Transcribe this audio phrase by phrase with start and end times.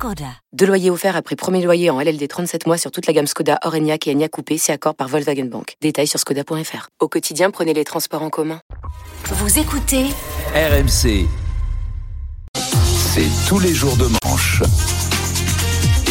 [0.00, 0.32] Skoda.
[0.54, 3.58] Deux loyers offerts après premier loyer en LLD 37 mois sur toute la gamme Skoda,
[3.66, 5.74] Orenia et Enya Coupé, c'est accord par Volkswagen Bank.
[5.82, 6.88] Détails sur skoda.fr.
[7.00, 8.62] Au quotidien, prenez les transports en commun.
[9.26, 10.06] Vous écoutez
[10.54, 11.26] RMC.
[12.54, 14.62] C'est tous les jours de manche.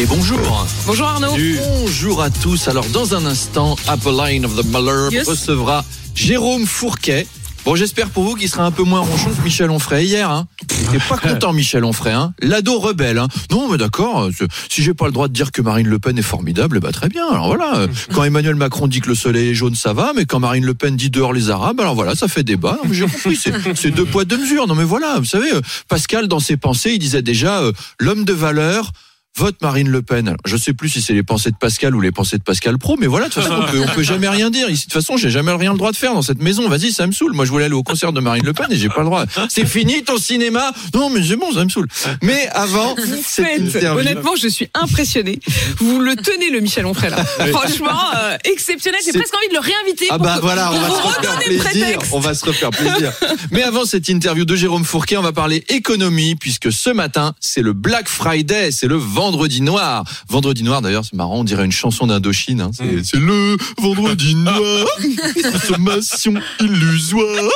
[0.00, 0.38] Et bonjour.
[0.86, 1.34] Bonjour Arnaud.
[1.80, 2.68] Bonjour à tous.
[2.68, 5.26] Alors dans un instant, Apolline of the Malheur Yes.
[5.26, 5.84] recevra
[6.14, 7.26] Jérôme Fourquet.
[7.70, 10.28] Bon, j'espère pour vous qu'il sera un peu moins ronchon que Michel Onfray hier.
[10.28, 10.48] Hein.
[10.92, 12.12] Il pas content, Michel Onfray.
[12.12, 12.34] Hein.
[12.42, 13.16] L'ado rebelle.
[13.16, 13.28] Hein.
[13.52, 14.28] Non, mais d'accord.
[14.68, 17.08] Si j'ai pas le droit de dire que Marine Le Pen est formidable, bah très
[17.08, 17.28] bien.
[17.30, 17.76] Alors voilà.
[17.76, 20.10] euh, Quand Emmanuel Macron dit que le soleil est jaune, ça va.
[20.16, 22.76] Mais quand Marine Le Pen dit dehors les Arabes, alors voilà, ça fait débat.
[22.82, 23.36] Non, mais J'ai compris.
[23.36, 24.66] C'est c'est deux poids deux mesures.
[24.66, 25.20] Non, mais voilà.
[25.20, 28.90] Vous savez, euh, Pascal, dans ses pensées, il disait déjà euh, l'homme de valeur.
[29.36, 30.36] Vote Marine Le Pen.
[30.44, 32.96] Je sais plus si c'est les pensées de Pascal ou les pensées de Pascal Pro,
[32.98, 34.68] mais voilà, de toute façon, on peut, on peut jamais rien dire.
[34.68, 36.68] Ici, de toute façon, j'ai jamais rien le droit de faire dans cette maison.
[36.68, 37.32] Vas-y, ça me saoule.
[37.32, 39.24] Moi, je voulais aller au concert de Marine Le Pen et j'ai pas le droit.
[39.48, 40.72] C'est fini ton cinéma.
[40.94, 41.86] Non, mais c'est bon, ça me saoule.
[42.22, 43.60] Mais avant, cette Faites.
[43.60, 44.00] interview.
[44.00, 45.38] Honnêtement, je suis impressionné.
[45.78, 47.24] Vous le tenez, le Michel Onfray, là.
[47.24, 49.00] Franchement, euh, exceptionnel.
[49.04, 50.06] J'ai presque envie de le réinviter.
[50.10, 51.98] Ah bah que- voilà, on va se refaire plaisir.
[52.12, 53.12] On va se refaire plaisir.
[53.52, 57.62] Mais avant cette interview de Jérôme Fourquet, on va parler économie puisque ce matin, c'est
[57.62, 59.29] le Black Friday, c'est le vendredi
[59.60, 60.04] noir.
[60.28, 62.60] Vendredi noir d'ailleurs, c'est marrant, on dirait une chanson d'Indochine.
[62.60, 62.70] hein.
[62.72, 64.86] C'est c'est le vendredi noir,
[65.52, 67.50] consommation illusoire.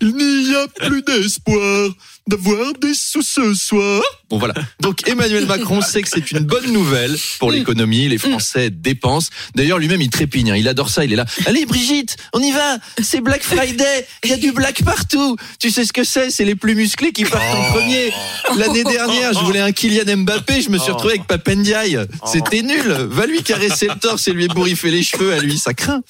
[0.00, 1.90] Il n'y a plus d'espoir
[2.28, 4.02] d'avoir des sous ce soir.
[4.28, 4.54] Bon voilà.
[4.80, 8.08] Donc Emmanuel Macron sait que c'est une bonne nouvelle pour l'économie.
[8.08, 9.30] Les Français dépensent.
[9.54, 10.50] D'ailleurs lui-même il trépigne.
[10.50, 10.56] hein.
[10.56, 11.04] Il adore ça.
[11.04, 11.24] Il est là.
[11.46, 12.78] Allez Brigitte, on y va.
[13.00, 14.06] C'est Black Friday.
[14.24, 15.36] Il y a du black partout.
[15.60, 16.30] Tu sais ce que c'est?
[16.30, 18.12] C'est les plus musclés qui partent en premier.
[18.56, 20.62] L'année dernière, je voulais un Kylian Mbappé.
[20.62, 21.96] Je me suis retrouvé avec Papendiaï.
[22.26, 22.90] C'était nul.
[22.90, 25.58] Va lui caresser le torse et lui ébouriffer les cheveux à lui.
[25.58, 26.02] Ça craint.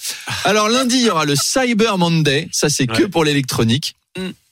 [0.44, 2.48] Alors lundi, il y aura le Cyber Monday.
[2.52, 3.65] Ça c'est que pour l'électronique.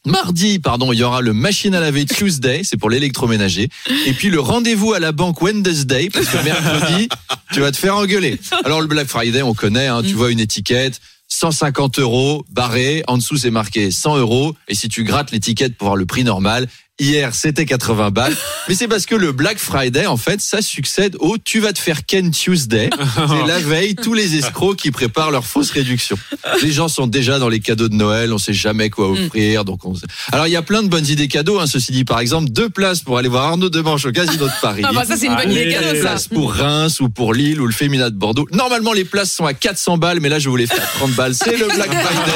[0.07, 3.71] Mardi, pardon, il y aura le machine à laver Tuesday, c'est pour l'électroménager.
[4.07, 7.09] Et puis le rendez-vous à la banque Wednesday, parce que mercredi,
[7.53, 8.39] tu vas te faire engueuler.
[8.65, 13.17] Alors le Black Friday, on connaît, hein, tu vois une étiquette, 150 euros, barré, en
[13.17, 14.55] dessous c'est marqué 100 euros.
[14.69, 18.37] Et si tu grattes l'étiquette pour avoir le prix normal, hier c'était 80 balles.
[18.69, 21.79] Mais c'est parce que le Black Friday, en fait, ça succède au tu vas te
[21.79, 22.89] faire Ken Tuesday.
[23.17, 26.17] C'est la veille, tous les escrocs qui préparent leur fausse réduction.
[26.63, 29.67] Les gens sont déjà dans les cadeaux de Noël, on sait jamais quoi offrir.
[29.67, 29.95] Donc on...
[30.33, 32.05] Alors il y a plein de bonnes idées cadeaux, hein, ceci dit.
[32.05, 34.83] Par exemple, deux places pour aller voir Arnaud Demanche au Casino de Paris.
[34.85, 36.01] Ah bah ça, c'est une bonne idée cadeau, ça.
[36.01, 38.47] Place pour Reims ou pour Lille ou le Féminin de Bordeaux.
[38.53, 41.35] Normalement, les places sont à 400 balles, mais là, je voulais faire 30 balles.
[41.35, 42.33] C'est le Black Friday.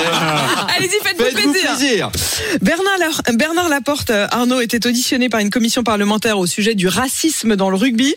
[0.77, 2.11] Allez-y, faites-vous Faites-vous plaisir.
[2.11, 2.11] plaisir.
[2.61, 6.89] Bernard, La- Bernard Laporte, euh, Arnaud, était auditionné par une commission parlementaire au sujet du
[6.89, 8.15] racisme dans le rugby.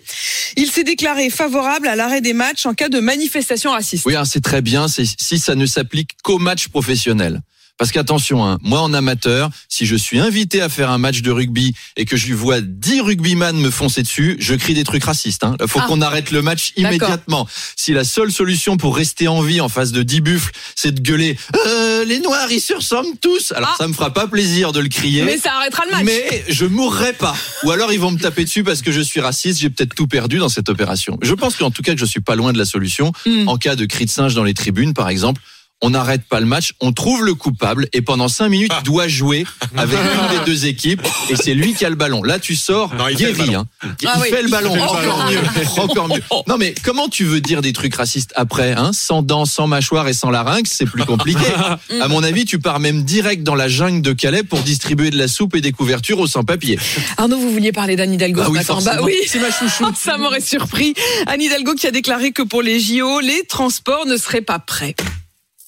[0.55, 4.05] Il s'est déclaré favorable à l'arrêt des matchs en cas de manifestation raciste.
[4.05, 7.41] Oui, hein, c'est très bien si ça ne s'applique qu'au match professionnel.
[7.81, 11.31] Parce qu'attention, hein, moi en amateur, si je suis invité à faire un match de
[11.31, 15.43] rugby et que je vois 10 rugbyman me foncer dessus, je crie des trucs racistes.
[15.43, 15.55] Hein.
[15.59, 15.85] Il faut Ah.
[15.87, 17.47] qu'on arrête le match immédiatement.
[17.75, 21.01] Si la seule solution pour rester en vie en face de 10 buffles, c'est de
[21.01, 23.51] gueuler euh, les noirs, ils se ressemblent tous.
[23.53, 23.77] Alors Ah.
[23.79, 25.23] ça me fera pas plaisir de le crier.
[25.23, 26.03] Mais ça arrêtera le match.
[26.05, 27.35] Mais je mourrai pas.
[27.63, 29.59] Ou alors ils vont me taper dessus parce que je suis raciste.
[29.59, 31.17] J'ai peut-être tout perdu dans cette opération.
[31.23, 33.11] Je pense qu'en tout cas que je suis pas loin de la solution.
[33.25, 33.47] Mm.
[33.47, 35.41] En cas de cri de singe dans les tribunes, par exemple.
[35.83, 39.07] On n'arrête pas le match, on trouve le coupable et pendant cinq minutes il doit
[39.07, 39.97] jouer avec
[40.31, 42.21] une des deux équipes et c'est lui qui a le ballon.
[42.21, 43.59] Là tu sors Non, il guéri, ballon.
[43.61, 43.67] hein.
[44.05, 44.29] Ah il oui.
[44.29, 45.31] fait le ballon, Il fait le encore ballon.
[45.31, 46.21] mieux, encore mieux.
[46.47, 48.91] Non mais comment tu veux dire des trucs racistes après, hein?
[48.93, 51.39] Sans dents, sans mâchoire et sans larynx, c'est plus compliqué.
[52.01, 55.17] À mon avis, tu pars même direct dans la jungle de Calais pour distribuer de
[55.17, 56.79] la soupe et des couvertures aux sans-papiers.
[57.17, 58.59] Arnaud, vous vouliez parler d'Anne Hidalgo Ah oui.
[58.85, 59.15] Bah oui.
[59.27, 59.95] C'est ma chouchoute.
[59.97, 60.93] Ça m'aurait surpris.
[61.27, 64.95] Anne Hidalgo qui a déclaré que pour les JO, les transports ne seraient pas prêts.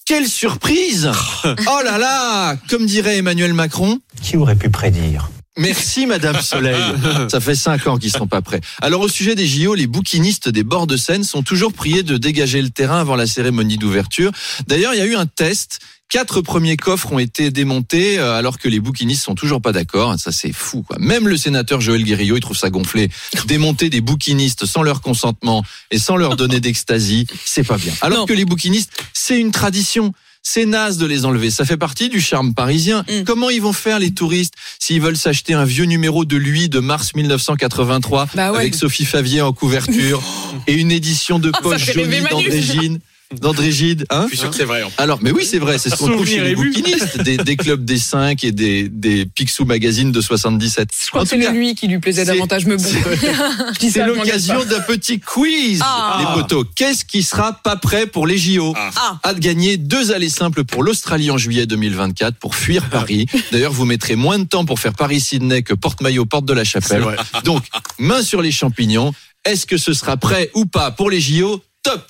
[0.06, 1.10] Quelle surprise
[1.44, 6.82] Oh là là Comme dirait Emmanuel Macron, Qui aurait pu prédire Merci Madame Soleil.
[7.30, 8.60] Ça fait cinq ans qu'ils sont pas prêts.
[8.82, 12.18] Alors au sujet des JO, les bouquinistes des bords de Seine sont toujours priés de
[12.18, 14.30] dégager le terrain avant la cérémonie d'ouverture.
[14.66, 15.78] D'ailleurs, il y a eu un test.
[16.10, 20.14] Quatre premiers coffres ont été démontés euh, alors que les bouquinistes sont toujours pas d'accord.
[20.18, 20.82] Ça c'est fou.
[20.82, 20.96] Quoi.
[21.00, 23.08] Même le sénateur Joël Guerrillo, il trouve ça gonflé.
[23.46, 27.92] Démonter des bouquinistes sans leur consentement et sans leur donner d'extasie, c'est pas bien.
[28.00, 28.26] Alors Non.
[28.26, 30.12] que les bouquinistes, c'est une tradition.
[30.46, 31.50] C'est naze de les enlever.
[31.50, 33.02] Ça fait partie du charme parisien.
[33.08, 33.24] Mm.
[33.24, 36.80] Comment ils vont faire les touristes s'ils veulent s'acheter un vieux numéro de lui de
[36.80, 38.58] mars 1983 Bah ouais.
[38.58, 40.22] avec Sophie Favier en couverture
[40.66, 42.28] et une édition de poche rêver jolie Manu.
[42.44, 43.00] d'André Gide
[43.40, 44.06] d'André Gide.
[44.10, 44.82] Hein Je suis sûr que c'est vrai.
[44.98, 47.84] Alors, mais oui, c'est vrai, c'est ce qu'on trouve chez les bouquinistes, des, des clubs
[47.84, 50.88] des 5 et des, des Picsou Magazine de 77.
[51.04, 52.84] Je crois En que c'est lui qui lui plaisait davantage, mais bon.
[53.80, 56.18] C'est l'occasion d'un petit quiz, Ah.
[56.20, 56.66] les potos.
[56.76, 59.18] Qu'est-ce qui sera pas prêt pour les JO Ah.
[59.22, 63.26] À de gagner deux allées simples pour l'Australie en juillet 2024 pour fuir Paris.
[63.52, 67.04] D'ailleurs, vous mettrez moins de temps pour faire Paris-Sydney que Porte-Maillot, Porte de la Chapelle.
[67.44, 67.64] Donc,
[67.98, 69.12] main sur les champignons.
[69.44, 72.00] Est-ce que ce sera prêt ou pas pour les JO Top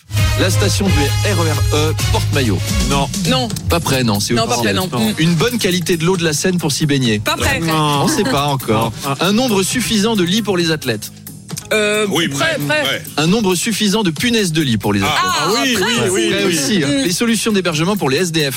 [0.41, 0.93] La station du
[1.25, 2.59] RERE E, Porte-Maillot.
[2.91, 3.09] Non.
[3.29, 4.77] Non, Pas prêt, non, c'est non, pas officiel.
[4.77, 5.15] prêt, non.
[5.19, 7.19] Une bonne qualité de l'eau de la Seine pour s'y baigner.
[7.19, 7.61] Pas prêt.
[7.69, 8.93] On sait pas encore.
[9.05, 9.15] Non.
[9.21, 11.11] Un nombre suffisant de lits pour les athlètes.
[11.73, 12.83] Euh, Oui, prêt, prêt.
[12.83, 13.03] ouais.
[13.17, 15.19] Un nombre suffisant de punaises de lit pour les athlètes.
[15.25, 16.55] Ah, Ah oui, oui, oui, Prêt oui.
[16.55, 16.85] aussi.
[16.85, 16.89] hein.
[16.89, 17.05] Mm.
[17.05, 18.55] Les solutions d'hébergement pour les SDF.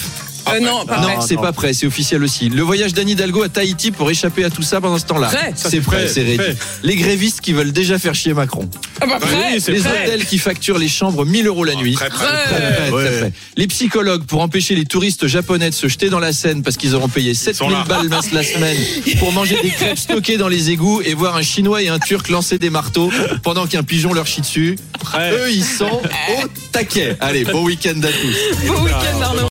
[0.56, 1.16] Euh, non, pas non, prêt.
[1.28, 2.50] c'est pas prêt, c'est officiel aussi.
[2.50, 5.28] Le voyage d'Anne Hidalgo à Tahiti pour échapper à tout ça pendant ce temps-là.
[5.28, 5.54] Prêt.
[5.56, 6.56] Ça, C'est c'est prêt, c'est prêt.
[6.84, 8.70] Les grévistes qui veulent déjà faire chier Macron.
[9.02, 9.36] Ah bah, prêt.
[9.54, 10.04] Oui, c'est Les prêt.
[10.06, 11.94] hôtels qui facturent les chambres 1000 euros la nuit.
[11.94, 12.90] Très, très, Prêt.
[12.92, 13.32] Prêt.
[13.58, 16.96] Les psychologues pour empêcher les touristes japonais de se jeter dans la Seine parce qu'ils
[16.96, 17.84] auront payé 7000 là.
[17.88, 18.78] balles masse la semaine
[19.20, 22.30] pour manger des crêpes stockées dans les égouts et voir un chinois et un turc
[22.30, 23.12] lancer des marteaux
[23.44, 24.78] pendant qu'un pigeon leur chie dessus.
[25.00, 25.32] Prêt.
[25.32, 27.16] Eux, ils sont au taquet.
[27.20, 28.68] Allez, bon week-end à tous.
[28.68, 29.42] Bon week-end, Arnaud.